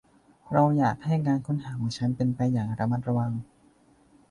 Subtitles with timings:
[0.51, 3.31] เราอยากให้การค้นหาของฉันเป็นไปอย่างระมัดระวัง